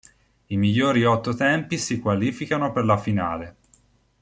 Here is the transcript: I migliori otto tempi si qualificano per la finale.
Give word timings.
I 0.47 0.57
migliori 0.57 1.05
otto 1.05 1.35
tempi 1.35 1.77
si 1.77 1.99
qualificano 1.99 2.71
per 2.71 2.85
la 2.85 2.97
finale. 2.97 3.55